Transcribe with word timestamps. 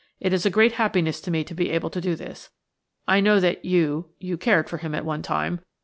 "It 0.19 0.33
is 0.33 0.47
a 0.47 0.49
great 0.49 0.71
happiness 0.71 1.21
to 1.21 1.29
me 1.29 1.43
to 1.43 1.53
be 1.53 1.69
able 1.69 1.91
to 1.91 2.01
do 2.01 2.15
this.... 2.15 2.49
I 3.07 3.19
know 3.19 3.39
that 3.39 3.63
you–you 3.63 4.35
cared 4.37 4.67
for 4.67 4.77
him 4.79 4.95
at 4.95 5.05
one 5.05 5.21
time... 5.21 5.61